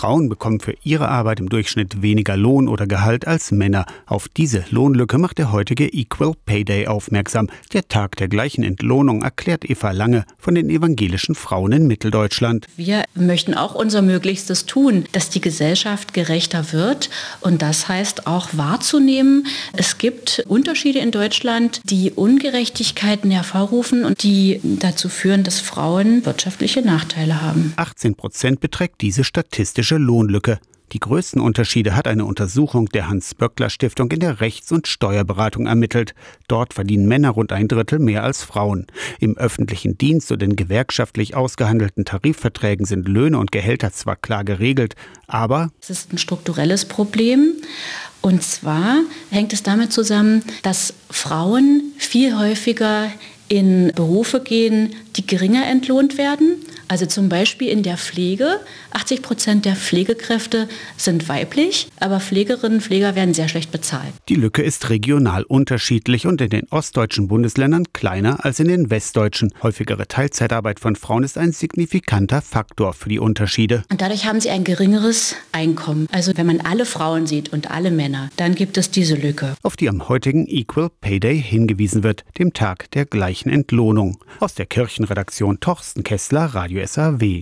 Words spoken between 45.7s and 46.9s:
es ist ein strukturelles